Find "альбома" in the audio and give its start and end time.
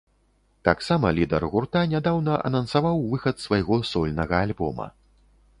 4.49-4.93